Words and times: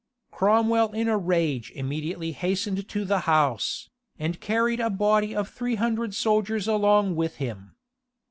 Cromwell 0.31 0.93
in 0.93 1.07
a 1.07 1.15
rage 1.15 1.69
immediately 1.75 2.31
hastened 2.31 2.89
to 2.89 3.05
the 3.05 3.19
house, 3.29 3.87
and 4.17 4.41
carried 4.41 4.79
a 4.79 4.89
body 4.89 5.35
of 5.35 5.47
three 5.47 5.75
hundred 5.75 6.15
soldiers 6.15 6.67
along 6.67 7.15
with 7.15 7.35
him. 7.35 7.75